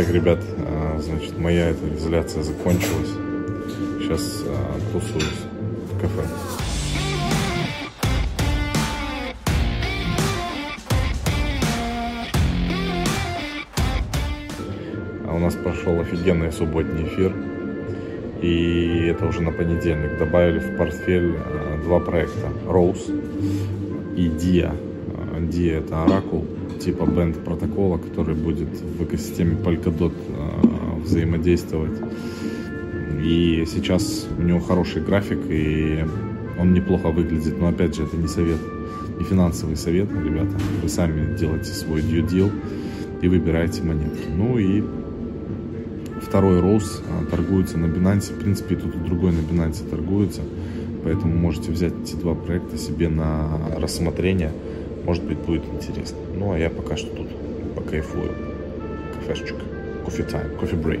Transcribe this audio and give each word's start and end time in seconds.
Итак, 0.00 0.14
ребят, 0.14 0.38
а, 0.58 1.00
значит, 1.00 1.36
моя 1.40 1.70
эта 1.70 1.92
изоляция 1.96 2.44
закончилась. 2.44 3.10
Сейчас 3.98 4.44
а, 4.46 4.78
тусуюсь 4.92 5.24
в 5.92 6.00
кафе. 6.00 6.22
А 15.26 15.34
у 15.34 15.40
нас 15.40 15.56
прошел 15.56 16.00
офигенный 16.00 16.52
субботний 16.52 17.02
эфир. 17.02 17.34
И 18.40 19.08
это 19.08 19.26
уже 19.26 19.42
на 19.42 19.50
понедельник. 19.50 20.16
Добавили 20.16 20.60
в 20.60 20.76
портфель 20.76 21.34
а, 21.38 21.82
два 21.82 21.98
проекта. 21.98 22.52
Rose 22.68 24.14
и 24.16 24.28
Dia. 24.28 24.72
Dia 25.50 25.78
это 25.78 25.94
Oracle, 25.94 26.57
типа 26.78 27.04
бенд 27.04 27.36
протокола, 27.44 27.98
который 27.98 28.34
будет 28.34 28.68
в 28.68 29.04
экосистеме 29.04 29.56
Polkadot 29.56 30.14
а, 30.36 30.98
взаимодействовать. 31.00 31.98
И 33.22 33.64
сейчас 33.66 34.26
у 34.38 34.42
него 34.42 34.60
хороший 34.60 35.02
график, 35.02 35.38
и 35.48 36.04
он 36.58 36.72
неплохо 36.72 37.08
выглядит. 37.08 37.58
Но 37.58 37.68
опять 37.68 37.96
же, 37.96 38.04
это 38.04 38.16
не 38.16 38.28
совет, 38.28 38.58
не 39.18 39.24
финансовый 39.24 39.76
совет, 39.76 40.08
ребята. 40.12 40.56
Вы 40.82 40.88
сами 40.88 41.36
делаете 41.36 41.72
свой 41.72 42.00
due 42.00 42.26
deal 42.26 42.50
и 43.20 43.28
выбираете 43.28 43.82
монетки. 43.82 44.28
Ну 44.28 44.58
и 44.58 44.82
второй 46.22 46.60
Роуз 46.60 47.02
торгуется 47.30 47.78
на 47.78 47.86
Binance. 47.86 48.32
В 48.32 48.40
принципе, 48.40 48.76
тут 48.76 48.94
и 48.94 48.98
другой 48.98 49.32
на 49.32 49.40
Binance 49.40 49.88
торгуется. 49.88 50.42
Поэтому 51.04 51.34
можете 51.34 51.72
взять 51.72 51.94
эти 52.02 52.14
два 52.16 52.34
проекта 52.34 52.76
себе 52.76 53.08
на 53.08 53.48
рассмотрение. 53.76 54.52
Может 55.08 55.24
быть, 55.24 55.38
будет 55.38 55.64
интересно. 55.72 56.18
Ну, 56.34 56.52
а 56.52 56.58
я 56.58 56.68
пока 56.68 56.94
что 56.94 57.06
тут 57.06 57.28
покайфую. 57.74 58.30
Кафешечка. 59.14 59.62
Кофе 60.04 60.22
тайм, 60.22 60.54
кофе 60.60 60.76
брейк. 60.76 61.00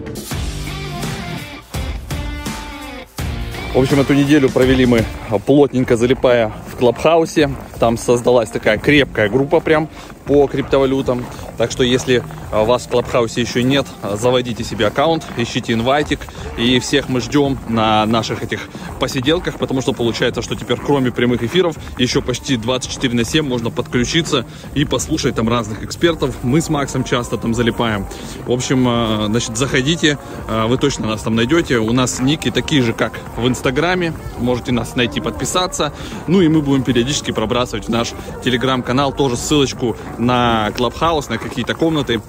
В 3.74 3.78
общем, 3.78 4.00
эту 4.00 4.14
неделю 4.14 4.48
провели 4.48 4.86
мы 4.86 5.04
плотненько 5.44 5.98
залипая 5.98 6.50
в 6.72 6.76
Клабхаусе. 6.76 7.50
Там 7.78 7.98
создалась 7.98 8.48
такая 8.48 8.78
крепкая 8.78 9.28
группа 9.28 9.60
прям 9.60 9.90
по 10.24 10.46
криптовалютам. 10.46 11.26
Так 11.58 11.70
что, 11.70 11.82
если 11.82 12.20
а, 12.20 12.22
вас 12.50 12.86
в 12.86 12.88
Клабхаусе 12.88 13.40
еще 13.40 13.62
нет, 13.62 13.86
заводите 14.14 14.64
себе 14.64 14.86
аккаунт, 14.86 15.26
ищите 15.36 15.72
инвайтик. 15.72 16.20
И 16.56 16.80
всех 16.80 17.08
мы 17.08 17.20
ждем 17.20 17.58
на 17.68 18.04
наших 18.06 18.42
этих 18.42 18.68
посиделках, 18.98 19.58
потому 19.58 19.80
что 19.80 19.92
получается, 19.92 20.42
что 20.42 20.54
теперь 20.54 20.78
кроме 20.78 21.10
прямых 21.10 21.42
эфиров, 21.42 21.76
еще 21.98 22.20
почти 22.20 22.56
24 22.56 23.14
на 23.14 23.24
7 23.24 23.46
можно 23.46 23.70
подключиться 23.70 24.46
и 24.74 24.84
послушать 24.84 25.36
там 25.36 25.48
разных 25.48 25.82
экспертов. 25.84 26.34
Мы 26.42 26.60
с 26.60 26.68
Максом 26.68 27.04
часто 27.04 27.36
там 27.36 27.54
залипаем. 27.54 28.06
В 28.46 28.52
общем, 28.52 28.86
а, 28.88 29.26
значит, 29.28 29.56
заходите, 29.56 30.18
а, 30.48 30.66
вы 30.66 30.78
точно 30.78 31.06
нас 31.06 31.22
там 31.22 31.36
найдете. 31.36 31.78
У 31.78 31.92
нас 31.92 32.20
ники 32.20 32.50
такие 32.50 32.82
же, 32.82 32.92
как 32.92 33.12
в 33.36 33.46
Инстаграме. 33.46 34.12
Можете 34.38 34.72
нас 34.72 34.96
найти, 34.96 35.20
подписаться. 35.20 35.92
Ну 36.26 36.40
и 36.40 36.48
мы 36.48 36.62
будем 36.62 36.82
периодически 36.82 37.30
пробрасывать 37.30 37.86
в 37.86 37.88
наш 37.88 38.12
телеграм-канал 38.44 39.12
тоже 39.12 39.36
ссылочку 39.36 39.96
на 40.18 40.70
Клабхаус, 40.76 41.28
на 41.28 41.38
какие-то 41.38 41.74
комнаты. 41.74 42.20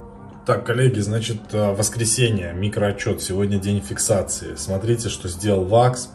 Так, 0.50 0.66
коллеги, 0.66 1.00
значит, 1.00 1.53
э, 1.53 1.75
воскресенье, 1.75 2.53
микроотчет, 2.53 3.22
сегодня 3.22 3.59
день 3.59 3.83
фиксации. 3.83 4.55
Смотрите, 4.55 5.08
что 5.08 5.28
сделал 5.28 5.66
ВАКС, 5.66 6.09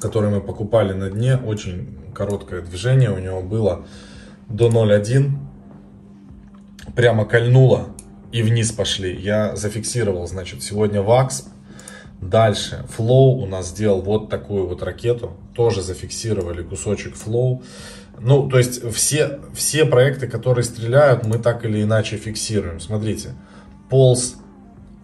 который 0.00 0.30
мы 0.30 0.40
покупали 0.40 0.94
на 0.94 1.10
дне. 1.10 1.36
Очень 1.36 1.94
короткое 2.14 2.62
движение 2.62 3.10
у 3.10 3.18
него 3.18 3.42
было 3.42 3.84
до 4.48 4.70
0.1. 4.70 5.32
Прямо 6.96 7.26
кольнуло 7.26 7.88
и 8.32 8.42
вниз 8.42 8.72
пошли. 8.72 9.14
Я 9.14 9.54
зафиксировал, 9.56 10.26
значит, 10.26 10.62
сегодня 10.62 11.02
ВАКС. 11.02 11.50
Дальше, 12.22 12.86
Flow 12.96 13.42
у 13.42 13.46
нас 13.46 13.68
сделал 13.68 14.00
вот 14.00 14.30
такую 14.30 14.66
вот 14.66 14.82
ракету. 14.82 15.36
Тоже 15.54 15.82
зафиксировали 15.82 16.62
кусочек 16.62 17.14
Flow. 17.14 17.62
Ну, 18.20 18.48
то 18.48 18.58
есть 18.58 18.82
все, 18.94 19.40
все 19.54 19.84
проекты, 19.84 20.26
которые 20.26 20.64
стреляют, 20.64 21.26
мы 21.26 21.38
так 21.38 21.64
или 21.64 21.82
иначе 21.82 22.16
фиксируем. 22.16 22.80
Смотрите, 22.80 23.30
полз 23.90 24.36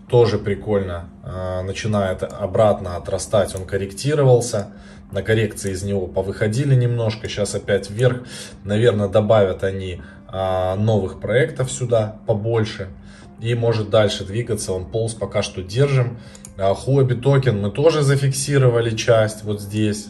тоже 0.09 0.39
прикольно 0.39 1.09
э, 1.25 1.63
начинает 1.63 2.23
обратно 2.23 2.97
отрастать, 2.97 3.55
он 3.55 3.65
корректировался. 3.65 4.69
На 5.11 5.23
коррекции 5.23 5.73
из 5.73 5.83
него 5.83 6.07
повыходили 6.07 6.75
немножко, 6.75 7.29
сейчас 7.29 7.55
опять 7.55 7.91
вверх. 7.91 8.23
Наверное, 8.65 9.09
добавят 9.09 9.63
они 9.63 10.01
э, 10.33 10.75
новых 10.77 11.21
проектов 11.21 11.71
сюда 11.71 12.17
побольше. 12.27 12.89
И 13.41 13.55
может 13.55 13.91
дальше 13.91 14.25
двигаться, 14.25 14.73
он 14.73 14.87
полз 14.87 15.15
пока 15.15 15.43
что 15.43 15.63
держим. 15.63 16.19
Хуоби 16.57 17.15
токен 17.15 17.61
мы 17.61 17.71
тоже 17.71 18.03
зафиксировали 18.03 18.95
часть 18.97 19.43
вот 19.43 19.61
здесь. 19.61 20.09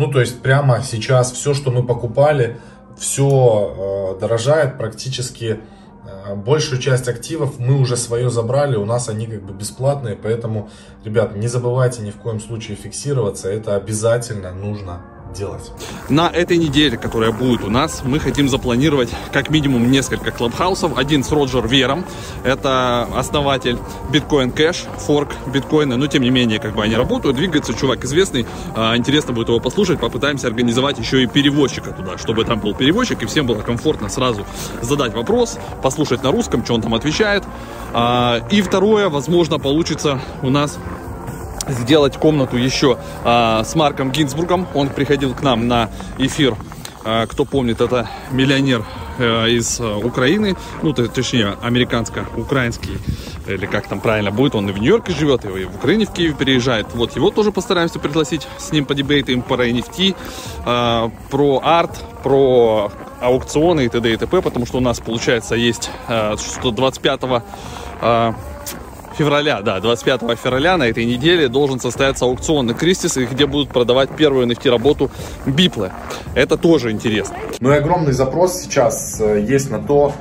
Ну, 0.00 0.10
то 0.10 0.18
есть 0.18 0.40
прямо 0.40 0.82
сейчас 0.82 1.30
все, 1.30 1.52
что 1.52 1.70
мы 1.70 1.86
покупали, 1.86 2.56
все 2.96 4.14
э, 4.16 4.18
дорожает 4.18 4.78
практически. 4.78 5.60
Э, 6.06 6.34
большую 6.34 6.80
часть 6.80 7.06
активов 7.06 7.58
мы 7.58 7.78
уже 7.78 7.98
свое 7.98 8.30
забрали, 8.30 8.76
у 8.76 8.86
нас 8.86 9.10
они 9.10 9.26
как 9.26 9.42
бы 9.42 9.52
бесплатные, 9.52 10.16
поэтому, 10.16 10.70
ребят, 11.04 11.36
не 11.36 11.48
забывайте 11.48 12.00
ни 12.00 12.12
в 12.12 12.16
коем 12.16 12.40
случае 12.40 12.78
фиксироваться, 12.78 13.50
это 13.50 13.76
обязательно 13.76 14.54
нужно 14.54 15.02
делать? 15.32 15.72
На 16.08 16.28
этой 16.28 16.56
неделе, 16.56 16.96
которая 16.96 17.32
будет 17.32 17.62
у 17.64 17.70
нас, 17.70 18.02
мы 18.04 18.18
хотим 18.18 18.48
запланировать 18.48 19.10
как 19.32 19.50
минимум 19.50 19.90
несколько 19.90 20.30
клабхаусов. 20.30 20.98
Один 20.98 21.24
с 21.24 21.30
Роджер 21.30 21.66
Вером, 21.66 22.04
это 22.44 23.08
основатель 23.14 23.78
Bitcoin 24.10 24.54
Cash, 24.54 24.88
форк 24.98 25.34
биткоина, 25.46 25.96
но 25.96 26.06
тем 26.06 26.22
не 26.22 26.30
менее, 26.30 26.58
как 26.58 26.74
бы 26.74 26.82
они 26.82 26.96
работают, 26.96 27.36
двигается 27.36 27.74
чувак 27.74 28.04
известный, 28.04 28.46
а, 28.74 28.96
интересно 28.96 29.32
будет 29.32 29.48
его 29.48 29.60
послушать, 29.60 30.00
попытаемся 30.00 30.46
организовать 30.46 30.98
еще 30.98 31.22
и 31.22 31.26
переводчика 31.26 31.92
туда, 31.92 32.18
чтобы 32.18 32.44
там 32.44 32.60
был 32.60 32.74
переводчик 32.74 33.22
и 33.22 33.26
всем 33.26 33.46
было 33.46 33.62
комфортно 33.62 34.08
сразу 34.08 34.46
задать 34.82 35.14
вопрос, 35.14 35.58
послушать 35.82 36.22
на 36.22 36.30
русском, 36.30 36.64
что 36.64 36.74
он 36.74 36.82
там 36.82 36.94
отвечает. 36.94 37.44
А, 37.92 38.40
и 38.50 38.62
второе, 38.62 39.08
возможно, 39.08 39.58
получится 39.58 40.20
у 40.42 40.50
нас 40.50 40.78
сделать 41.70 42.16
комнату 42.16 42.56
еще 42.56 42.98
а, 43.24 43.64
с 43.64 43.74
Марком 43.74 44.10
Гинзбургом. 44.10 44.66
Он 44.74 44.88
приходил 44.88 45.34
к 45.34 45.42
нам 45.42 45.68
на 45.68 45.90
эфир. 46.18 46.56
А, 47.02 47.26
кто 47.26 47.44
помнит, 47.44 47.80
это 47.80 48.10
миллионер 48.30 48.84
а, 49.18 49.46
из 49.46 49.80
а, 49.80 49.96
Украины, 49.96 50.56
ну, 50.82 50.92
то, 50.92 51.08
точнее, 51.08 51.56
американско-украинский, 51.62 52.98
или 53.46 53.64
как 53.66 53.86
там 53.86 54.00
правильно 54.00 54.30
будет, 54.30 54.54
он 54.54 54.68
и 54.68 54.72
в 54.72 54.78
Нью-Йорке 54.78 55.12
живет, 55.12 55.44
и 55.46 55.64
в 55.64 55.76
Украине, 55.76 56.04
в 56.04 56.12
Киеве 56.12 56.34
переезжает. 56.34 56.88
Вот 56.94 57.16
его 57.16 57.30
тоже 57.30 57.52
постараемся 57.52 57.98
пригласить, 57.98 58.46
с 58.58 58.70
ним 58.72 58.84
подебейтаем 58.84 59.40
про 59.40 59.66
NFT, 59.66 60.14
а, 60.66 61.10
про 61.30 61.60
арт, 61.64 62.04
про 62.22 62.92
аукционы 63.20 63.86
и 63.86 63.88
т.д. 63.88 64.12
и 64.12 64.16
т.п., 64.16 64.42
потому 64.42 64.66
что 64.66 64.78
у 64.78 64.80
нас, 64.80 65.00
получается, 65.00 65.54
есть 65.54 65.90
а, 66.06 66.36
что 66.36 66.70
25 66.70 67.20
а, 68.02 68.34
февраля, 69.20 69.60
да, 69.60 69.80
25 69.80 70.38
февраля 70.42 70.78
на 70.78 70.84
этой 70.84 71.04
неделе 71.04 71.48
должен 71.48 71.78
состояться 71.78 72.24
аукцион 72.24 72.64
на 72.66 72.72
Кристис, 72.72 73.16
где 73.16 73.44
будут 73.44 73.68
продавать 73.68 74.08
первую 74.16 74.46
NFT-работу 74.46 75.10
Биплы. 75.44 75.92
Это 76.34 76.56
тоже 76.56 76.90
интересно. 76.90 77.36
Ну 77.60 77.70
и 77.70 77.76
огромный 77.76 78.12
запрос 78.12 78.62
сейчас 78.62 79.20
э, 79.20 79.44
есть 79.46 79.70
на 79.70 79.78
то, 79.78 80.14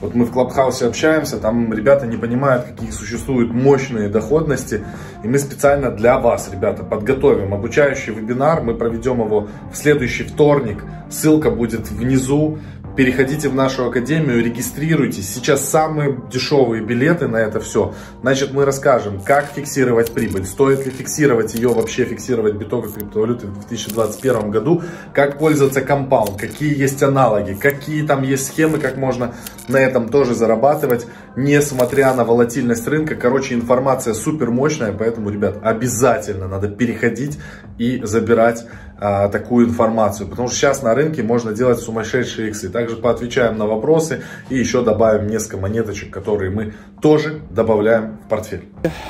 вот 0.00 0.14
мы 0.14 0.24
в 0.24 0.30
Клабхаусе 0.30 0.86
общаемся, 0.86 1.38
там 1.38 1.72
ребята 1.72 2.06
не 2.06 2.16
понимают, 2.16 2.64
какие 2.66 2.90
существуют 2.92 3.52
мощные 3.52 4.08
доходности. 4.08 4.84
И 5.24 5.28
мы 5.28 5.38
специально 5.38 5.90
для 5.90 6.20
вас, 6.20 6.48
ребята, 6.52 6.84
подготовим 6.84 7.54
обучающий 7.54 8.12
вебинар. 8.12 8.62
Мы 8.62 8.74
проведем 8.74 9.20
его 9.20 9.48
в 9.72 9.76
следующий 9.76 10.22
вторник. 10.22 10.84
Ссылка 11.10 11.50
будет 11.50 11.90
внизу 11.90 12.58
переходите 12.96 13.48
в 13.48 13.54
нашу 13.54 13.86
академию, 13.86 14.42
регистрируйтесь. 14.42 15.32
Сейчас 15.32 15.68
самые 15.68 16.20
дешевые 16.30 16.82
билеты 16.82 17.28
на 17.28 17.36
это 17.38 17.60
все. 17.60 17.94
Значит, 18.22 18.52
мы 18.52 18.64
расскажем, 18.64 19.20
как 19.20 19.46
фиксировать 19.46 20.12
прибыль, 20.12 20.44
стоит 20.44 20.84
ли 20.84 20.90
фиксировать 20.90 21.54
ее, 21.54 21.68
вообще 21.68 22.04
фиксировать 22.04 22.54
биток 22.54 22.92
криптовалюты 22.92 23.46
в 23.46 23.54
2021 23.54 24.50
году, 24.50 24.82
как 25.12 25.38
пользоваться 25.38 25.80
компаунд, 25.80 26.40
какие 26.40 26.78
есть 26.78 27.02
аналоги, 27.02 27.54
какие 27.54 28.06
там 28.06 28.22
есть 28.22 28.46
схемы, 28.46 28.78
как 28.78 28.96
можно 28.96 29.34
на 29.68 29.78
этом 29.78 30.08
тоже 30.08 30.34
зарабатывать, 30.34 31.06
несмотря 31.36 32.14
на 32.14 32.24
волатильность 32.24 32.86
рынка. 32.86 33.16
Короче, 33.16 33.54
информация 33.54 34.14
супер 34.14 34.50
мощная, 34.50 34.92
поэтому, 34.92 35.30
ребят, 35.30 35.58
обязательно 35.62 36.48
надо 36.48 36.68
переходить 36.68 37.38
и 37.78 38.00
забирать 38.04 38.66
а, 39.00 39.28
такую 39.28 39.66
информацию, 39.66 40.28
потому 40.28 40.48
что 40.48 40.56
сейчас 40.56 40.82
на 40.82 40.94
рынке 40.94 41.22
можно 41.22 41.52
делать 41.52 41.80
сумасшедшие 41.80 42.50
иксы. 42.50 42.68
Также 42.68 42.96
поотвечаем 42.96 43.58
на 43.58 43.66
вопросы 43.66 44.22
и 44.48 44.56
еще 44.56 44.82
добавим 44.82 45.26
несколько 45.26 45.56
монеточек, 45.56 46.12
которые 46.12 46.50
мы 46.50 46.74
тоже 47.02 47.40
добавляем 47.50 48.18
в 48.24 48.28
портфель. 48.28 48.64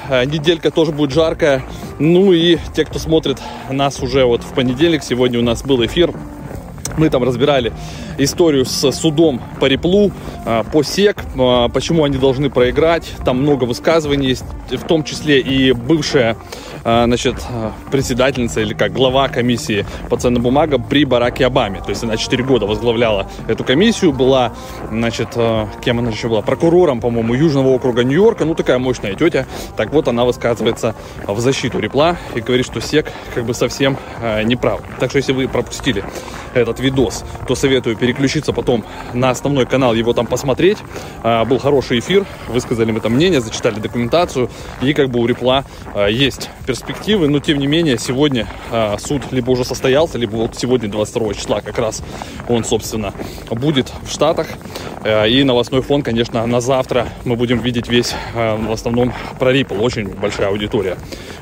Э, 0.08 0.24
неделька 0.24 0.70
тоже 0.70 0.92
будет 0.92 1.12
жаркая. 1.12 1.62
Ну 1.98 2.32
и 2.32 2.58
те, 2.74 2.84
кто 2.84 2.98
смотрит 2.98 3.38
нас 3.70 4.00
уже 4.00 4.24
вот 4.24 4.42
в 4.42 4.54
понедельник, 4.54 5.02
сегодня 5.02 5.38
у 5.38 5.42
нас 5.42 5.62
был 5.62 5.84
эфир 5.84 6.12
Мы 6.96 7.10
там 7.10 7.22
разбирали 7.24 7.72
историю 8.18 8.64
с 8.64 8.92
судом 8.92 9.40
по 9.60 9.66
реплу, 9.66 10.12
а, 10.44 10.62
по 10.64 10.82
СЕК, 10.82 11.24
а, 11.38 11.68
почему 11.68 12.04
они 12.04 12.18
должны 12.18 12.50
проиграть. 12.50 13.10
Там 13.24 13.40
много 13.40 13.64
высказываний 13.64 14.28
есть, 14.28 14.44
в 14.70 14.86
том 14.86 15.04
числе 15.04 15.40
и 15.40 15.72
бывшая 15.72 16.36
а, 16.84 17.04
значит, 17.06 17.36
председательница 17.90 18.60
или 18.60 18.74
как 18.74 18.92
глава 18.92 19.28
комиссии 19.28 19.86
по 20.10 20.16
ценным 20.16 20.42
бумагам 20.42 20.82
при 20.82 21.04
Бараке 21.04 21.46
Обаме. 21.46 21.80
То 21.80 21.90
есть 21.90 22.04
она 22.04 22.16
4 22.16 22.44
года 22.44 22.66
возглавляла 22.66 23.26
эту 23.48 23.64
комиссию, 23.64 24.12
была, 24.12 24.52
значит, 24.90 25.28
кем 25.82 25.98
она 25.98 26.10
еще 26.10 26.28
была? 26.28 26.42
Прокурором, 26.42 27.00
по-моему, 27.00 27.34
Южного 27.34 27.68
округа 27.68 28.04
Нью-Йорка. 28.04 28.44
Ну, 28.44 28.54
такая 28.54 28.78
мощная 28.78 29.14
тетя. 29.14 29.46
Так 29.76 29.92
вот, 29.92 30.08
она 30.08 30.24
высказывается 30.24 30.94
в 31.26 31.40
защиту 31.40 31.78
репла 31.78 32.16
и 32.34 32.40
говорит, 32.40 32.66
что 32.66 32.80
СЕК 32.80 33.10
как 33.34 33.44
бы 33.44 33.54
совсем 33.54 33.96
не 34.44 34.56
прав. 34.56 34.80
Так 35.00 35.10
что, 35.10 35.18
если 35.18 35.32
вы 35.32 35.48
пропустили 35.48 36.04
этот 36.52 36.80
видос, 36.80 37.24
то 37.48 37.54
советую 37.54 37.96
переключиться 38.04 38.52
потом 38.52 38.84
на 39.14 39.30
основной 39.30 39.64
канал, 39.64 39.94
его 39.94 40.12
там 40.12 40.26
посмотреть. 40.26 40.76
А, 41.22 41.46
был 41.46 41.58
хороший 41.58 42.00
эфир, 42.00 42.26
высказали 42.48 42.92
мы 42.92 43.00
там 43.00 43.14
мнение, 43.14 43.40
зачитали 43.40 43.80
документацию, 43.80 44.50
и 44.82 44.92
как 44.92 45.08
бы 45.08 45.20
у 45.20 45.26
Репла 45.26 45.64
а, 45.94 46.06
есть 46.06 46.50
перспективы, 46.66 47.28
но 47.28 47.40
тем 47.40 47.58
не 47.58 47.66
менее 47.66 47.96
сегодня 47.96 48.46
а, 48.70 48.98
суд 48.98 49.22
либо 49.30 49.50
уже 49.50 49.64
состоялся, 49.64 50.18
либо 50.18 50.36
вот 50.36 50.54
сегодня 50.54 50.90
22 50.90 51.32
числа 51.32 51.62
как 51.62 51.78
раз 51.78 52.02
он, 52.46 52.62
собственно, 52.64 53.14
будет 53.50 53.90
в 54.02 54.10
Штатах. 54.10 54.48
И 55.28 55.44
новостной 55.44 55.82
фон, 55.82 56.02
конечно, 56.02 56.46
на 56.46 56.60
завтра 56.62 57.08
мы 57.24 57.36
будем 57.36 57.58
видеть 57.58 57.88
весь 57.88 58.14
в 58.34 58.72
основном 58.72 59.12
про 59.38 59.54
Ripple. 59.54 59.78
Очень 59.78 60.08
большая 60.08 60.48
аудитория 60.48 60.96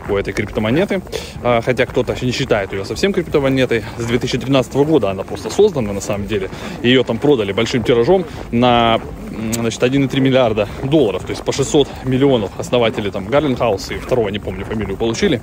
у 0.08 0.16
этой 0.16 0.32
криптомонеты. 0.32 1.00
Хотя 1.42 1.86
кто-то 1.86 2.16
не 2.22 2.32
считает 2.32 2.72
ее 2.72 2.84
совсем 2.84 3.12
криптомонетой. 3.12 3.84
С 3.98 4.04
2013 4.04 4.74
года 4.74 5.10
она 5.10 5.22
просто 5.22 5.48
создана 5.48 5.92
на 5.92 6.00
самом 6.00 6.26
деле. 6.26 6.50
Ее 6.82 7.04
там 7.04 7.18
продали 7.18 7.52
большим 7.52 7.82
тиражом 7.82 8.24
на 8.50 9.00
значит, 9.52 9.82
1,3 9.82 10.20
миллиарда 10.20 10.68
долларов, 10.84 11.22
то 11.24 11.30
есть 11.30 11.42
по 11.42 11.52
600 11.52 11.88
миллионов 12.04 12.50
основатели 12.58 13.10
там 13.10 13.26
Гарлин 13.26 13.56
Хаус 13.56 13.90
и 13.90 13.94
второго, 13.94 14.28
не 14.28 14.38
помню 14.38 14.64
фамилию, 14.64 14.96
получили. 14.96 15.40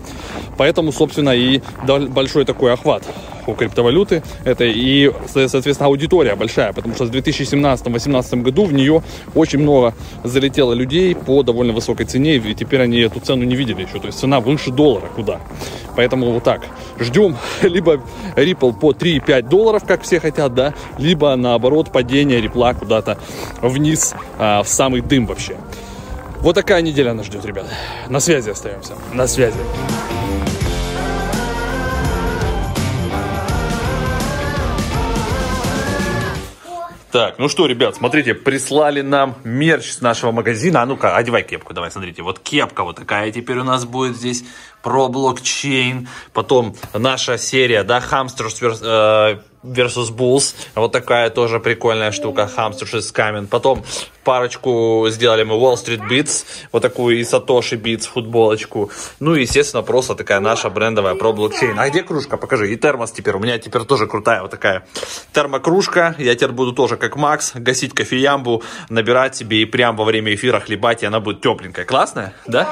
Поэтому, 0.57 0.91
собственно, 0.91 1.31
и 1.31 1.61
большой 2.09 2.45
такой 2.45 2.73
охват 2.73 3.03
у 3.47 3.53
криптовалюты. 3.53 4.23
Это 4.43 4.63
и, 4.65 5.11
соответственно, 5.27 5.87
аудитория 5.87 6.35
большая, 6.35 6.73
потому 6.73 6.95
что 6.95 7.05
в 7.05 7.11
2017-2018 7.11 8.41
году 8.41 8.65
в 8.65 8.73
нее 8.73 9.01
очень 9.35 9.59
много 9.59 9.93
залетело 10.23 10.73
людей 10.73 11.15
по 11.15 11.43
довольно 11.43 11.73
высокой 11.73 12.05
цене, 12.05 12.35
и 12.35 12.53
теперь 12.53 12.81
они 12.81 12.99
эту 12.99 13.19
цену 13.19 13.43
не 13.43 13.55
видели 13.55 13.83
еще. 13.83 13.99
То 13.99 14.07
есть 14.07 14.19
цена 14.19 14.39
выше 14.39 14.71
доллара 14.71 15.07
куда. 15.15 15.39
Поэтому 15.95 16.31
вот 16.31 16.43
так. 16.43 16.61
Ждем 16.99 17.35
либо 17.61 18.01
Ripple 18.35 18.73
по 18.79 18.91
3-5 18.91 19.49
долларов, 19.49 19.83
как 19.85 20.03
все 20.03 20.19
хотят, 20.19 20.53
да, 20.53 20.73
либо 20.99 21.35
наоборот 21.35 21.91
падение 21.91 22.41
репла 22.41 22.73
куда-то 22.73 23.17
вниз, 23.61 24.13
а, 24.37 24.63
в 24.63 24.67
самый 24.67 25.01
дым 25.01 25.25
вообще. 25.25 25.57
Вот 26.41 26.53
такая 26.53 26.81
неделя 26.81 27.13
нас 27.13 27.25
ждет, 27.25 27.45
ребят. 27.45 27.65
На 28.07 28.19
связи 28.19 28.49
остаемся. 28.49 28.93
На 29.13 29.27
связи. 29.27 29.57
Так, 37.11 37.39
ну 37.39 37.49
что, 37.49 37.65
ребят, 37.65 37.95
смотрите, 37.95 38.35
прислали 38.35 39.01
нам 39.01 39.35
мерч 39.43 39.93
с 39.93 40.01
нашего 40.01 40.31
магазина. 40.31 40.83
А 40.83 40.85
ну-ка, 40.85 41.17
одевай 41.17 41.41
кепку, 41.41 41.73
давай, 41.73 41.89
смотрите. 41.89 42.21
Вот 42.21 42.37
кепка 42.37 42.83
вот 42.83 42.97
такая 42.97 43.31
теперь 43.31 43.57
у 43.57 43.63
нас 43.63 43.85
будет 43.85 44.15
здесь 44.15 44.43
про 44.83 45.07
блокчейн. 45.07 46.07
Потом 46.33 46.75
наша 46.93 47.39
серия, 47.39 47.83
да, 47.83 47.97
Hamsters 47.97 48.77
э, 48.81 49.39
versus 49.63 50.11
Bulls. 50.11 50.55
Вот 50.75 50.91
такая 50.91 51.29
тоже 51.29 51.59
прикольная 51.59 52.11
штука. 52.11 52.49
Hamsters 52.55 52.93
is 52.93 53.13
coming. 53.13 53.47
Потом 53.47 53.83
парочку 54.23 55.05
сделали 55.09 55.43
мы 55.43 55.55
Wall 55.55 55.75
Street 55.75 56.01
Beats. 56.09 56.45
Вот 56.71 56.81
такую 56.81 57.19
и 57.19 57.21
Satoshi 57.21 57.81
Beats 57.81 58.07
футболочку. 58.07 58.91
Ну 59.19 59.35
и, 59.35 59.41
естественно, 59.41 59.83
просто 59.83 60.15
такая 60.15 60.39
наша 60.39 60.69
брендовая 60.69 61.15
про 61.15 61.33
блокчейн. 61.33 61.79
А 61.79 61.89
где 61.89 62.03
кружка? 62.03 62.37
Покажи. 62.37 62.71
И 62.71 62.75
термос 62.75 63.11
теперь. 63.11 63.35
У 63.35 63.39
меня 63.39 63.57
теперь 63.57 63.83
тоже 63.83 64.07
крутая 64.07 64.41
вот 64.41 64.51
такая 64.51 64.85
термокружка. 65.33 66.15
Я 66.17 66.35
теперь 66.35 66.51
буду 66.51 66.73
тоже 66.73 66.97
как 66.97 67.15
Макс 67.15 67.53
гасить 67.55 67.93
кофеямбу, 67.93 68.63
набирать 68.89 69.35
себе 69.35 69.61
и 69.61 69.65
прям 69.65 69.95
во 69.95 70.05
время 70.05 70.33
эфира 70.35 70.59
хлебать, 70.59 71.03
и 71.03 71.05
она 71.05 71.19
будет 71.19 71.41
тепленькая. 71.41 71.85
Классная? 71.85 72.33
Да? 72.47 72.67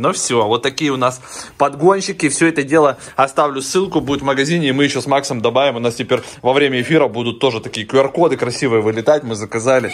Ну 0.00 0.12
все, 0.12 0.46
вот 0.46 0.62
такие 0.62 0.92
у 0.92 0.96
нас 0.96 1.20
подгонщики. 1.56 2.28
Все 2.28 2.48
это 2.48 2.62
дело 2.62 2.98
оставлю 3.16 3.60
ссылку, 3.60 4.00
будет 4.00 4.20
в 4.20 4.24
магазине, 4.24 4.68
и 4.68 4.72
мы 4.72 4.84
еще 4.84 5.00
с 5.00 5.06
Максом 5.06 5.40
добавим. 5.40 5.76
У 5.76 5.80
нас 5.80 5.96
теперь 5.96 6.20
во 6.42 6.52
время 6.52 6.80
эфира 6.80 7.08
будут 7.08 7.40
тоже 7.40 7.60
такие 7.60 7.86
QR-коды 7.86 8.36
красивые 8.36 8.80
вылетать, 8.80 9.24
мы 9.24 9.34
заказали. 9.34 9.92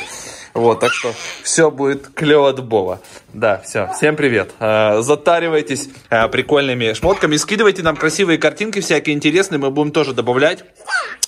Вот, 0.52 0.80
так 0.80 0.92
что 0.92 1.12
все 1.42 1.70
будет 1.70 2.08
клево 2.14 2.52
дубово. 2.52 3.00
Да, 3.32 3.60
все, 3.64 3.90
всем 3.96 4.14
привет. 4.14 4.52
Э, 4.60 5.00
затаривайтесь 5.00 5.88
э, 6.10 6.28
прикольными 6.28 6.92
шмотками, 6.92 7.36
скидывайте 7.36 7.82
нам 7.82 7.96
красивые 7.96 8.38
картинки 8.38 8.80
всякие 8.80 9.16
интересные, 9.16 9.58
мы 9.58 9.70
будем 9.70 9.90
тоже 9.90 10.12
добавлять 10.12 10.64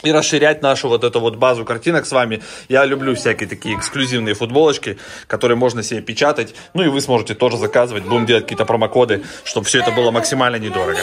и 0.02 0.12
расширять 0.12 0.62
нашу 0.62 0.88
вот 0.88 1.04
эту 1.04 1.20
вот 1.20 1.36
базу 1.36 1.64
картинок 1.64 2.06
с 2.06 2.12
вами. 2.12 2.42
Я 2.68 2.84
люблю 2.84 3.14
всякие 3.14 3.48
такие 3.48 3.76
эксклюзивные 3.76 4.34
футболочки, 4.34 4.98
которые 5.26 5.56
можно 5.56 5.82
себе 5.82 6.00
печатать. 6.00 6.54
Ну 6.74 6.82
и 6.82 6.88
вы 6.88 7.00
сможете 7.00 7.34
тоже 7.34 7.56
заказывать. 7.56 8.04
Будем 8.04 8.26
делать 8.26 8.44
какие-то 8.44 8.64
промокоды, 8.64 9.22
чтобы 9.44 9.66
все 9.66 9.80
это 9.80 9.90
было 9.90 10.10
максимально 10.10 10.56
недорого. 10.56 11.00